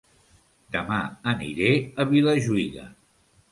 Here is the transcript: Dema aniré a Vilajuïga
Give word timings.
Dema 0.75 0.97
aniré 1.33 1.69
a 2.05 2.09
Vilajuïga 2.15 2.91